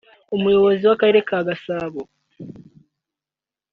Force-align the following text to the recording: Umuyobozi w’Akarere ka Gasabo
Umuyobozi 0.35 0.83
w’Akarere 0.85 1.19
ka 1.29 1.39
Gasabo 1.47 2.01